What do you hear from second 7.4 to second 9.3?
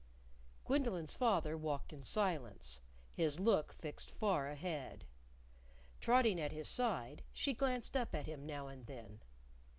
glanced up at him now and then.